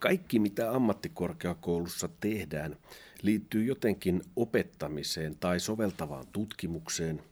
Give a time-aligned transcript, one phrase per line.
[0.00, 2.76] Kaikki, mitä ammattikorkeakoulussa tehdään,
[3.22, 7.22] liittyy jotenkin opettamiseen tai soveltavaan tutkimukseen,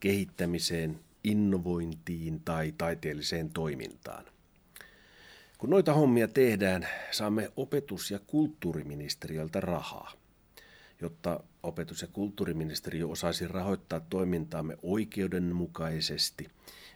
[0.00, 4.24] kehittämiseen, innovointiin tai taiteelliseen toimintaan.
[5.58, 10.12] Kun noita hommia tehdään, saamme opetus- ja kulttuuriministeriöltä rahaa.
[11.00, 16.48] Jotta opetus- ja kulttuuriministeriö osaisi rahoittaa toimintaamme oikeudenmukaisesti,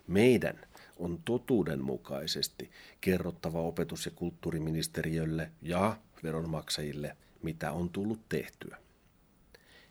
[0.06, 0.60] meidän
[0.98, 2.70] on totuudenmukaisesti
[3.00, 8.77] kerrottava opetus- ja kulttuuriministeriölle ja veronmaksajille, mitä on tullut tehtyä.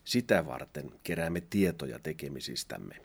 [0.03, 2.95] Sitä varten keräämme tietoja tekemisistämme.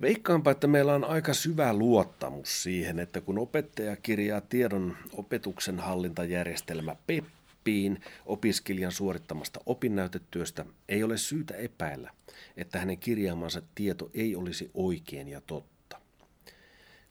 [0.00, 6.96] Veikkaanpa, että meillä on aika syvä luottamus siihen, että kun opettaja kirjaa tiedon opetuksen hallintajärjestelmä
[7.06, 12.10] PEPPiin opiskelijan suorittamasta opinnäytetyöstä, ei ole syytä epäillä,
[12.56, 15.79] että hänen kirjaamansa tieto ei olisi oikein ja totta.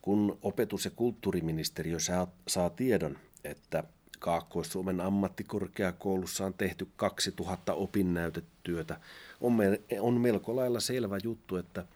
[0.02, 3.84] Kun opetus- ja kulttuuriministeriö saa, saa tiedon, että
[4.20, 9.00] Kaakkois-Suomen ammattikorkeakoulussa on tehty 2000 opinnäytetyötä,
[9.42, 11.86] on, me, on melko lailla selvä juttu, että–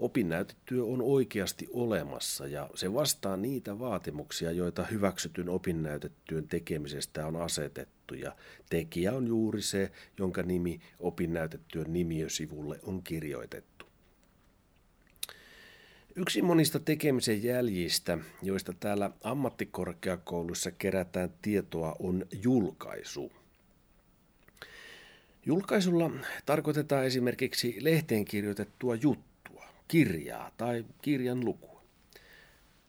[0.00, 8.14] Opinnäytetyö on oikeasti olemassa ja se vastaa niitä vaatimuksia, joita hyväksytyn opinnäytetyön tekemisestä on asetettu
[8.14, 8.36] ja
[8.70, 13.79] tekijä on juuri se, jonka nimi opinnäytetyön nimiösivulle on kirjoitettu.
[16.16, 23.32] Yksi monista tekemisen jäljistä, joista täällä ammattikorkeakoulussa kerätään tietoa, on julkaisu.
[25.46, 26.10] Julkaisulla
[26.46, 31.82] tarkoitetaan esimerkiksi lehteen kirjoitettua juttua kirjaa tai kirjan lukua.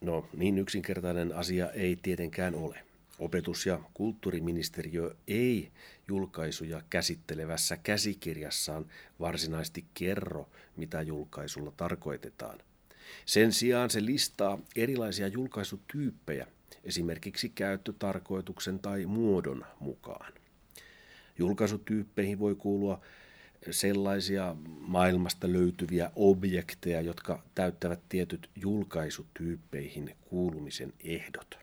[0.01, 2.79] No, niin yksinkertainen asia ei tietenkään ole.
[3.19, 5.71] Opetus- ja kulttuuriministeriö ei
[6.07, 8.85] julkaisuja käsittelevässä käsikirjassaan
[9.19, 12.59] varsinaisesti kerro, mitä julkaisulla tarkoitetaan.
[13.25, 16.47] Sen sijaan se listaa erilaisia julkaisutyyppejä,
[16.83, 20.33] esimerkiksi käyttötarkoituksen tai muodon mukaan.
[21.37, 23.01] Julkaisutyyppeihin voi kuulua
[23.71, 31.59] sellaisia maailmasta löytyviä objekteja, jotka täyttävät tietyt julkaisutyyppeihin kuulumisen ehdot.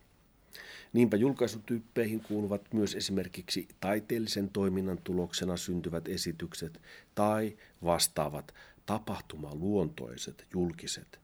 [0.92, 6.80] Niinpä julkaisutyyppeihin kuuluvat myös esimerkiksi taiteellisen toiminnan tuloksena syntyvät esitykset
[7.14, 8.54] tai vastaavat
[8.86, 11.20] tapahtumaluontoiset julkiset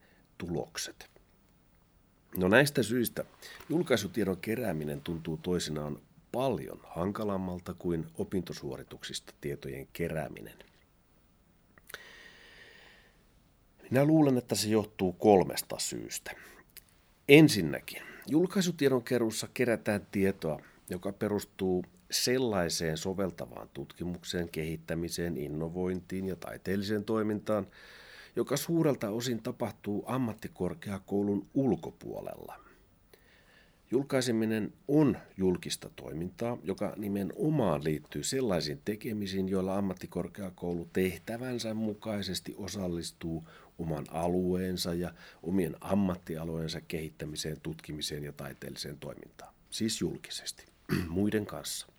[0.46, 1.10] tulokset.
[2.36, 3.24] No näistä syistä
[3.68, 5.98] julkaisutiedon kerääminen tuntuu toisinaan
[6.32, 10.54] paljon hankalammalta kuin opintosuorituksista tietojen kerääminen.
[13.90, 16.30] Minä luulen, että se johtuu kolmesta syystä.
[17.28, 20.60] Ensinnäkin, julkaisutiedon keruussa kerätään tietoa,
[20.90, 27.66] joka perustuu sellaiseen soveltavaan tutkimukseen, kehittämiseen, innovointiin ja taiteelliseen toimintaan,
[28.36, 32.64] joka suurelta osin tapahtuu ammattikorkeakoulun ulkopuolella.
[33.90, 44.04] Julkaiseminen on julkista toimintaa, joka nimenomaan liittyy sellaisiin tekemisiin, joilla ammattikorkeakoulu tehtävänsä mukaisesti osallistuu oman
[44.10, 49.54] alueensa ja omien ammattialueensa kehittämiseen, tutkimiseen ja taiteelliseen toimintaan.
[49.70, 50.64] Siis julkisesti,
[51.08, 51.93] muiden kanssa.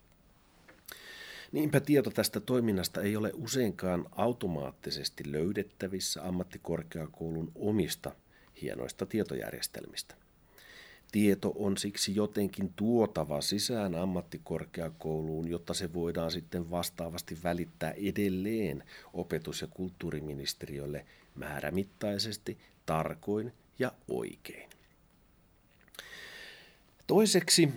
[1.52, 8.12] Niinpä tieto tästä toiminnasta ei ole useinkaan automaattisesti löydettävissä ammattikorkeakoulun omista
[8.62, 10.14] hienoista tietojärjestelmistä.
[11.12, 19.60] Tieto on siksi jotenkin tuotava sisään ammattikorkeakouluun, jotta se voidaan sitten vastaavasti välittää edelleen opetus-
[19.60, 24.70] ja kulttuuriministeriölle määrämittaisesti, tarkoin ja oikein.
[27.06, 27.68] Toiseksi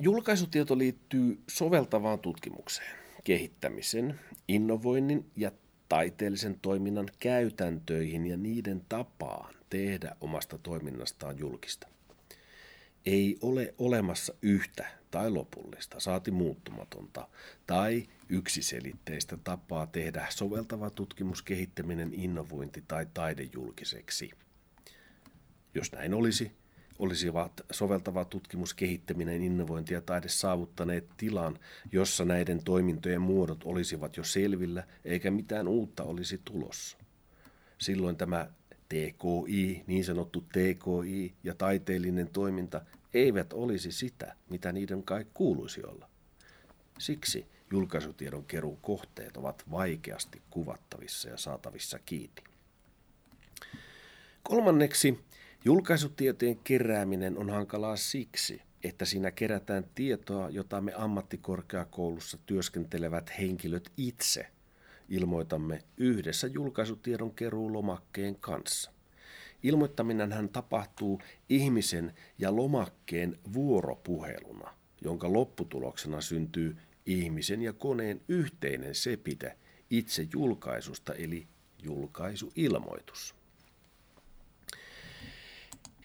[0.00, 5.52] julkaisutieto liittyy soveltavaan tutkimukseen, kehittämisen, innovoinnin ja
[5.88, 11.88] taiteellisen toiminnan käytäntöihin ja niiden tapaan tehdä omasta toiminnastaan julkista
[13.06, 17.28] ei ole olemassa yhtä tai lopullista, saati muuttumatonta
[17.66, 24.30] tai yksiselitteistä tapaa tehdä soveltava tutkimus, kehittäminen, innovointi tai taide julkiseksi.
[25.74, 26.52] Jos näin olisi,
[26.98, 31.58] olisivat soveltava tutkimus, kehittäminen, innovointi ja taide saavuttaneet tilan,
[31.92, 36.98] jossa näiden toimintojen muodot olisivat jo selvillä, eikä mitään uutta olisi tulossa.
[37.78, 38.48] Silloin tämä
[38.88, 42.80] TKI, niin sanottu TKI ja taiteellinen toiminta
[43.14, 46.08] eivät olisi sitä, mitä niiden kai kuuluisi olla.
[46.98, 52.44] Siksi julkaisutiedon keruun kohteet ovat vaikeasti kuvattavissa ja saatavissa kiinni.
[54.42, 55.18] Kolmanneksi,
[55.66, 64.46] julkaisutietojen kerääminen on hankalaa siksi, että siinä kerätään tietoa, jota me ammattikorkeakoulussa työskentelevät henkilöt itse
[65.08, 68.90] ilmoitamme yhdessä julkaisutiedon keruulomakkeen kanssa.
[69.62, 74.74] Ilmoittaminen tapahtuu ihmisen ja lomakkeen vuoropuheluna,
[75.04, 76.76] jonka lopputuloksena syntyy
[77.06, 79.56] ihmisen ja koneen yhteinen sepite
[79.90, 81.46] itse julkaisusta eli
[81.82, 83.35] julkaisuilmoitus.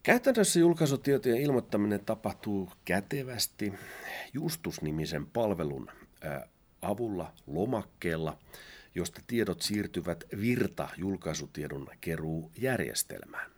[0.04, 3.74] Käytännössä julkaisutietojen ilmoittaminen tapahtuu kätevästi
[4.34, 5.92] Justus-nimisen palvelun
[6.82, 8.38] avulla lomakkeella,
[8.96, 13.52] josta tiedot siirtyvät virta julkaisutiedon keruujärjestelmään.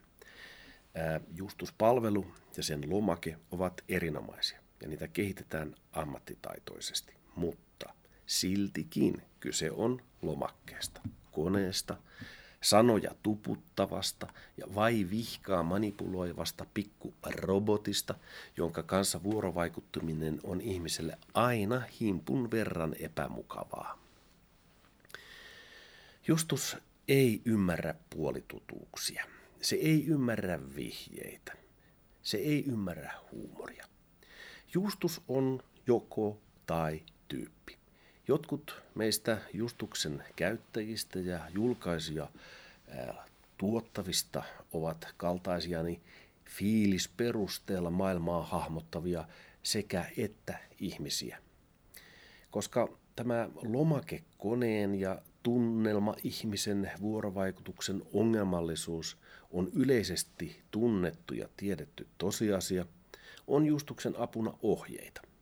[1.36, 7.94] Justuspalvelu ja sen lomake ovat erinomaisia ja niitä kehitetään ammattitaitoisesti, mutta
[8.26, 11.02] siltikin kyse on lomakkeesta,
[11.32, 11.98] koneesta,
[12.64, 14.28] sanoja tuputtavasta
[14.58, 18.16] ja vai vihkaa manipuloivasta pikkurobotista,
[18.58, 24.00] jonka kanssa vuorovaikuttuminen on ihmiselle aina himpun verran epämukavaa.
[26.28, 26.78] Justus
[27.08, 29.26] ei ymmärrä puolitutuuksia.
[29.62, 31.54] Se ei ymmärrä vihjeitä.
[32.22, 33.86] Se ei ymmärrä huumoria.
[34.74, 37.83] Justus on joko tai tyyppi.
[38.28, 42.28] Jotkut meistä Justuksen käyttäjistä ja julkaisuja
[43.58, 44.44] tuottavista
[44.74, 46.02] ovat kaltaisiani
[46.46, 49.28] fiilisperusteella maailmaa hahmottavia
[49.64, 51.38] sekä että ihmisiä.
[52.52, 59.18] Koska tämä lomakekoneen ja tunnelma ihmisen vuorovaikutuksen ongelmallisuus
[59.52, 62.86] on yleisesti tunnettu ja tiedetty tosiasia,
[63.48, 65.22] on Justuksen apuna ohjeita–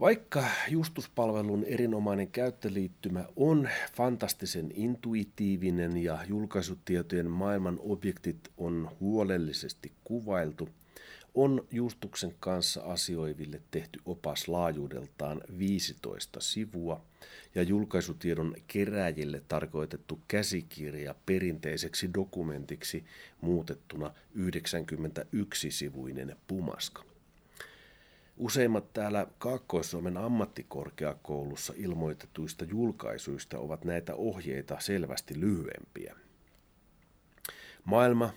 [0.00, 10.68] vaikka Justuspalvelun erinomainen käyttöliittymä on fantastisen intuitiivinen ja julkaisutietojen maailman objektit on huolellisesti kuvailtu,
[11.34, 17.04] on Justuksen kanssa asioiville tehty opas laajuudeltaan 15 sivua
[17.54, 23.04] ja julkaisutiedon keräjille tarkoitettu käsikirja perinteiseksi dokumentiksi
[23.40, 27.13] muutettuna 91-sivuinen pumaska.
[28.36, 36.16] Useimmat täällä Kaakkois-Suomen ammattikorkeakoulussa ilmoitetuista julkaisuista ovat näitä ohjeita selvästi lyhyempiä.
[37.84, 38.30] Maailma,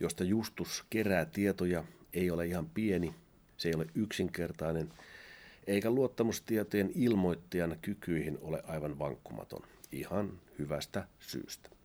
[0.00, 3.14] josta Justus kerää tietoja, ei ole ihan pieni,
[3.56, 4.92] se ei ole yksinkertainen,
[5.66, 9.62] eikä luottamustietojen ilmoittajan kykyihin ole aivan vankkumaton,
[9.92, 11.75] ihan hyvästä syystä.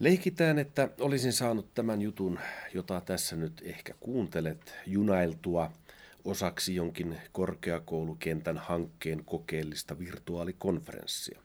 [0.00, 2.38] Leikitään, että olisin saanut tämän jutun,
[2.74, 5.70] jota tässä nyt ehkä kuuntelet, junailtua
[6.24, 11.40] osaksi jonkin korkeakoulukentän hankkeen kokeellista virtuaalikonferenssia.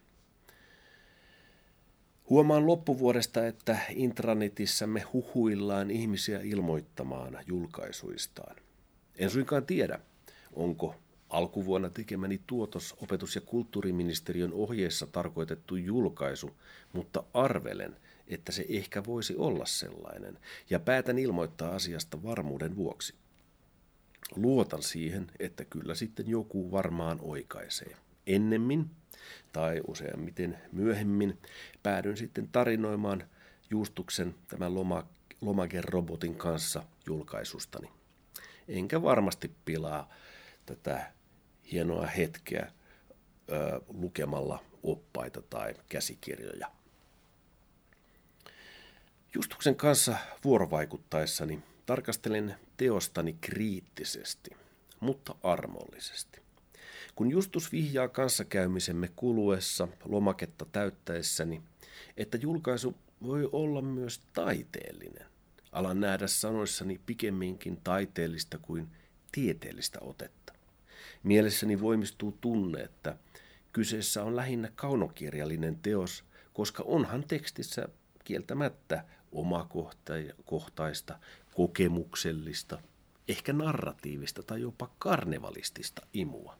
[2.29, 8.55] Huomaan loppuvuodesta, että intranetissämme huhuillaan ihmisiä ilmoittamaan julkaisuistaan.
[9.15, 9.99] En suinkaan tiedä,
[10.53, 10.95] onko
[11.29, 16.57] alkuvuonna tekemäni tuotos opetus- ja kulttuuriministeriön ohjeessa tarkoitettu julkaisu,
[16.94, 17.95] mutta arvelen–
[18.27, 20.39] että se ehkä voisi olla sellainen,
[20.69, 23.15] ja päätän ilmoittaa asiasta varmuuden vuoksi.
[24.35, 27.97] Luotan siihen, että kyllä sitten joku varmaan oikaisee.
[28.27, 28.89] Ennemmin,
[29.53, 31.38] tai useimmiten myöhemmin,
[31.83, 33.24] päädyn sitten tarinoimaan
[33.69, 35.07] Juustuksen tämän loma,
[36.35, 37.89] kanssa julkaisustani.
[38.68, 40.13] Enkä varmasti pilaa
[40.65, 41.12] tätä
[41.71, 42.71] hienoa hetkeä
[43.51, 46.76] ö, lukemalla oppaita tai käsikirjoja.
[49.35, 54.52] Justuksen kanssa vuorovaikuttaessani tarkastelen teostani kriittisesti,
[54.99, 56.42] mutta armollisesti.
[57.16, 61.61] Kun Justus vihjaa kanssakäymisemme kuluessa lomaketta täyttäessäni,
[62.18, 65.25] että julkaisu voi olla myös taiteellinen,
[65.71, 68.87] alan nähdä sanoissani pikemminkin taiteellista kuin
[69.31, 70.54] tieteellistä otetta.
[71.23, 73.18] Mielessäni voimistuu tunne, että
[73.73, 76.23] kyseessä on lähinnä kaunokirjallinen teos,
[76.54, 77.90] koska onhan tekstissä
[78.23, 81.19] kieltämättä omakohtaista,
[81.56, 82.80] kokemuksellista,
[83.28, 86.57] ehkä narratiivista tai jopa karnevalistista imua.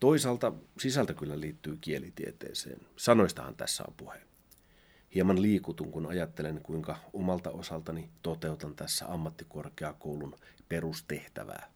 [0.00, 2.80] Toisaalta sisältö kyllä liittyy kielitieteeseen.
[2.96, 4.20] Sanoistahan tässä on puhe.
[5.14, 10.36] Hieman liikutun, kun ajattelen, kuinka omalta osaltani toteutan tässä ammattikorkeakoulun
[10.68, 11.70] perustehtävää.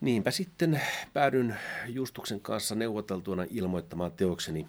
[0.00, 0.80] Niinpä sitten
[1.12, 4.68] päädyn Justuksen kanssa neuvoteltuina ilmoittamaan teokseni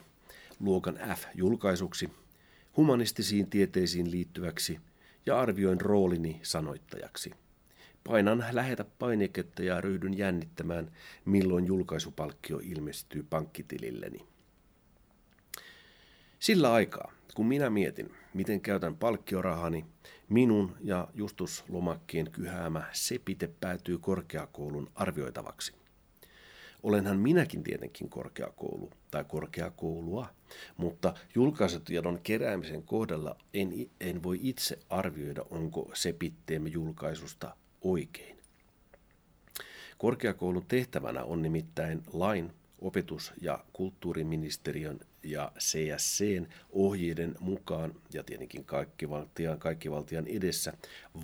[0.60, 2.10] luokan F-julkaisuksi,
[2.78, 4.80] humanistisiin tieteisiin liittyväksi
[5.26, 7.32] ja arvioin roolini sanoittajaksi.
[8.04, 10.92] Painan lähetä painiketta ja ryhdyn jännittämään,
[11.26, 14.28] milloin julkaisupalkkio ilmestyy pankkitililleni.
[16.40, 19.86] Sillä aikaa, kun minä mietin, miten käytän palkkiorahani,
[20.30, 25.79] minun ja Justus Lomakkien kyhäämä sepite päätyy korkeakoulun arvioitavaksi.
[26.84, 30.28] Olenhan minäkin tietenkin korkeakoulu tai korkeakoulua,
[30.78, 38.38] mutta julkaisutiedon keräämisen kohdalla en, en voi itse arvioida, onko sepitteemme julkaisusta oikein.
[39.98, 49.60] Korkeakoulun tehtävänä on nimittäin lain, opetus- ja kulttuuriministeriön ja CSCn ohjeiden mukaan ja tietenkin kaikkivaltian,
[49.60, 50.74] kaikkivaltian edessä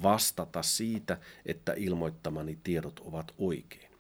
[0.04, 3.95] vastata siitä, että ilmoittamani tiedot ovat oikein.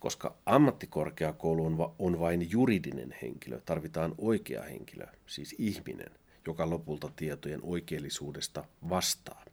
[0.00, 6.10] Koska ammattikorkeakoulu on vain juridinen henkilö, tarvitaan oikea henkilö, siis ihminen,
[6.46, 9.44] joka lopulta tietojen oikeellisuudesta vastaa.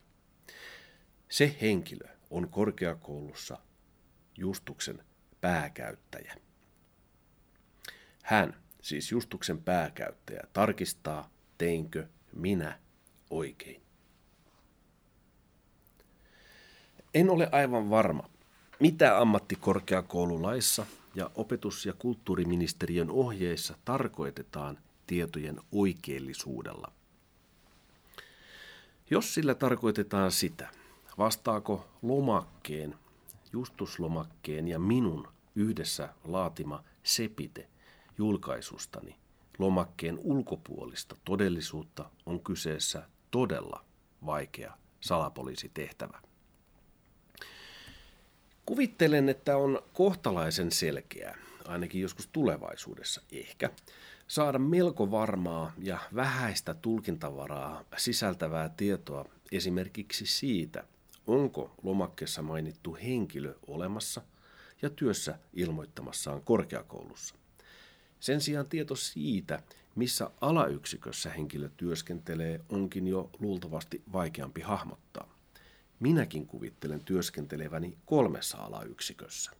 [1.30, 3.58] Se henkilö on korkeakoulussa
[4.38, 5.04] Justuksen
[5.42, 6.36] pääkäyttäjä.
[8.24, 12.80] Hän, siis Justuksen pääkäyttäjä, tarkistaa, teinkö minä
[13.30, 13.82] oikein.
[17.14, 18.30] En ole aivan varma,
[18.80, 26.92] mitä ammattikorkeakoululaissa ja opetus- ja kulttuuriministeriön ohjeissa tarkoitetaan tietojen oikeellisuudella.
[29.10, 30.70] Jos sillä tarkoitetaan sitä,
[31.18, 32.96] vastaako lomakkeen,
[33.54, 37.70] justuslomakkeen ja minun yhdessä laatima sepite
[38.18, 39.16] julkaisustani
[39.58, 43.86] lomakkeen ulkopuolista todellisuutta on kyseessä todella
[44.26, 46.27] vaikea salapoliisitehtävä.
[48.68, 53.70] Kuvittelen, että on kohtalaisen selkeää, ainakin joskus tulevaisuudessa ehkä,
[54.28, 60.84] saada melko varmaa ja vähäistä tulkintavaraa sisältävää tietoa esimerkiksi siitä,
[61.28, 64.22] onko lomakkeessa mainittu henkilö olemassa
[64.82, 67.36] ja työssä ilmoittamassaan korkeakoulussa.
[68.20, 69.64] Sen sijaan tieto siitä,
[69.96, 75.37] missä alayksikössä henkilö työskentelee, onkin jo luultavasti vaikeampi hahmottaa.
[76.00, 79.52] Minäkin kuvittelen työskenteleväni kolmessa alayksikössä.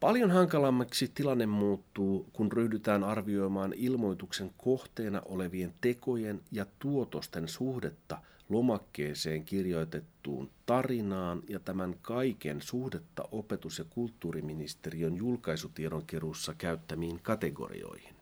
[0.00, 9.44] Paljon hankalammaksi tilanne muuttuu, kun ryhdytään arvioimaan ilmoituksen kohteena olevien tekojen ja tuotosten suhdetta lomakkeeseen
[9.44, 18.14] kirjoitettuun tarinaan ja tämän kaiken suhdetta opetus- ja kulttuuriministeriön julkaisutiedonkeruussa käyttämiin kategorioihin.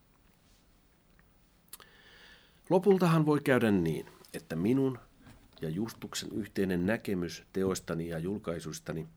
[2.69, 4.99] Lopultahan voi käydä niin, että minun
[5.63, 9.07] ja Justuksen yhteinen näkemys teoistani ja julkaisuistani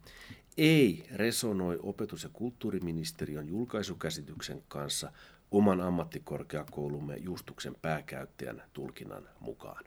[0.57, 5.13] ei resonoi opetus- ja kulttuuriministeriön julkaisukäsityksen kanssa
[5.51, 9.85] oman ammattikorkeakoulumme Justuksen pääkäyttäjän tulkinnan mukaan.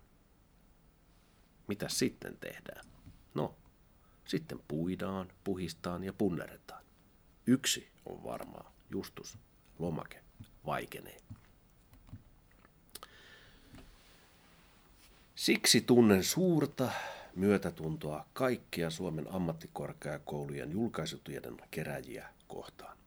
[1.67, 2.85] Mitä sitten tehdään?
[3.33, 3.55] No,
[4.25, 6.83] sitten puidaan, puhistaan ja punneretaan.
[7.47, 9.37] Yksi on varmaa, Justus,
[9.79, 10.23] lomake,
[10.65, 11.17] vaikenee.
[15.39, 16.91] Siksi tunnen suurta
[17.35, 22.97] myötätuntoa kaikkia Suomen ammattikorkeakoulujen julkaisutiedon keräjiä kohtaan.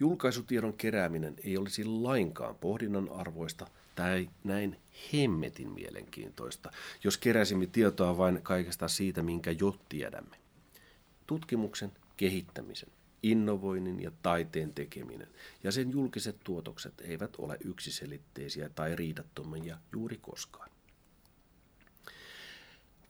[0.00, 4.76] Julkaisutiedon kerääminen ei olisi lainkaan pohdinnan arvoista tai näin
[5.12, 6.70] hemmetin mielenkiintoista,
[7.04, 10.36] jos keräsimme tietoa vain kaikesta siitä, minkä jo tiedämme.
[11.26, 12.88] Tutkimuksen, kehittämisen,
[13.22, 15.28] innovoinnin ja taiteen tekeminen
[15.64, 20.70] ja sen julkiset tuotokset eivät ole yksiselitteisiä tai riidattomia juuri koskaan.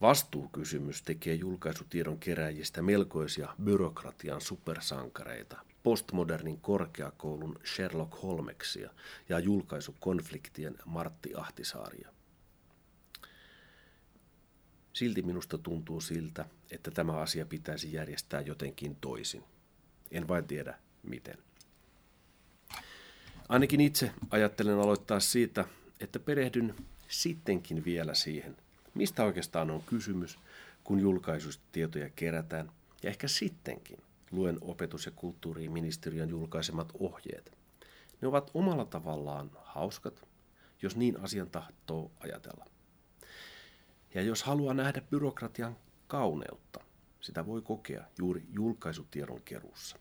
[0.01, 8.89] Vastuukysymys tekee julkaisutiedon keräjistä melkoisia byrokratian supersankareita, postmodernin korkeakoulun Sherlock Holmeksia
[9.29, 12.09] ja julkaisukonfliktien Martti Ahtisaaria.
[14.93, 19.43] Silti minusta tuntuu siltä, että tämä asia pitäisi järjestää jotenkin toisin.
[20.11, 21.37] En vain tiedä miten.
[23.49, 25.65] Ainakin itse ajattelen aloittaa siitä,
[25.99, 26.75] että perehdyn
[27.07, 28.57] sittenkin vielä siihen,
[28.93, 30.39] mistä oikeastaan on kysymys,
[30.83, 32.71] kun julkaisuista tietoja kerätään,
[33.03, 33.97] ja ehkä sittenkin
[34.31, 37.57] luen opetus- ja kulttuuriministeriön julkaisemat ohjeet.
[38.21, 40.27] Ne ovat omalla tavallaan hauskat,
[40.81, 42.65] jos niin asian tahtoo ajatella.
[44.13, 45.77] Ja jos haluaa nähdä byrokratian
[46.07, 46.83] kauneutta,
[47.21, 49.97] sitä voi kokea juuri julkaisutiedon keruussa.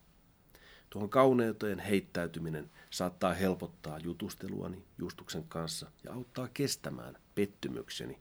[0.91, 8.21] Tuohon kauneuteen heittäytyminen saattaa helpottaa jutusteluani Justuksen kanssa ja auttaa kestämään pettymykseni,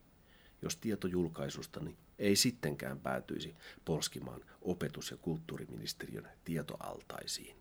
[0.62, 3.54] jos tieto julkaisustani ei sittenkään päätyisi
[3.84, 7.56] polskimaan opetus- ja kulttuuriministeriön tietoaltaisiin.